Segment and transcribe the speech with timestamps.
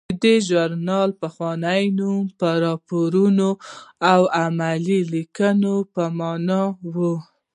[0.09, 3.49] د دې ژورنال پخوانی نوم د راپورونو
[4.11, 6.61] او علمي لیکنو په مانا
[6.93, 6.95] و.